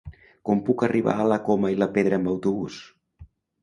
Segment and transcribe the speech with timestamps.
[0.49, 2.85] Com puc arribar a la Coma i la Pedra amb autobús?